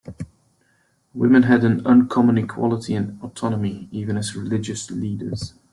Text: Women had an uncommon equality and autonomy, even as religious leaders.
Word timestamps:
Women 1.13 1.43
had 1.43 1.63
an 1.63 1.85
uncommon 1.85 2.39
equality 2.39 2.95
and 2.95 3.21
autonomy, 3.21 3.87
even 3.91 4.17
as 4.17 4.35
religious 4.35 4.89
leaders. 4.89 5.53